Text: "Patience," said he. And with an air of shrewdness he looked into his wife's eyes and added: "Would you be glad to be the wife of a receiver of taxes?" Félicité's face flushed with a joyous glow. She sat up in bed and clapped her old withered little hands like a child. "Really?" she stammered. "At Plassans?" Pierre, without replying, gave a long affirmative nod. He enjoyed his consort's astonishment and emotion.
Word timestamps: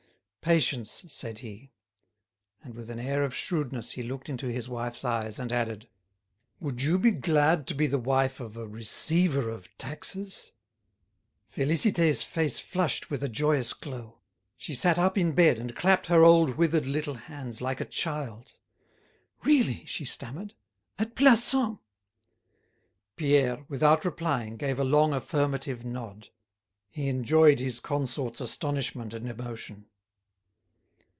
"Patience," 0.43 1.05
said 1.07 1.39
he. 1.39 1.71
And 2.63 2.73
with 2.73 2.89
an 2.89 2.97
air 2.99 3.23
of 3.23 3.33
shrewdness 3.35 3.91
he 3.91 4.01
looked 4.01 4.27
into 4.27 4.47
his 4.47 4.67
wife's 4.67 5.05
eyes 5.05 5.37
and 5.37 5.51
added: 5.51 5.87
"Would 6.59 6.81
you 6.81 6.97
be 6.97 7.11
glad 7.11 7.67
to 7.67 7.75
be 7.75 7.85
the 7.85 7.99
wife 7.99 8.39
of 8.39 8.57
a 8.57 8.67
receiver 8.67 9.51
of 9.51 9.69
taxes?" 9.77 10.51
Félicité's 11.55 12.23
face 12.23 12.59
flushed 12.59 13.11
with 13.11 13.23
a 13.23 13.29
joyous 13.29 13.71
glow. 13.73 14.17
She 14.57 14.73
sat 14.73 14.97
up 14.97 15.15
in 15.15 15.33
bed 15.33 15.59
and 15.59 15.75
clapped 15.75 16.07
her 16.07 16.25
old 16.25 16.55
withered 16.57 16.87
little 16.87 17.13
hands 17.13 17.61
like 17.61 17.79
a 17.79 17.85
child. 17.85 18.53
"Really?" 19.43 19.85
she 19.85 20.05
stammered. 20.05 20.55
"At 20.97 21.13
Plassans?" 21.15 21.77
Pierre, 23.15 23.63
without 23.69 24.03
replying, 24.03 24.57
gave 24.57 24.79
a 24.79 24.83
long 24.83 25.13
affirmative 25.13 25.85
nod. 25.85 26.29
He 26.89 27.09
enjoyed 27.09 27.59
his 27.59 27.79
consort's 27.79 28.41
astonishment 28.41 29.13
and 29.13 29.29
emotion. 29.29 29.85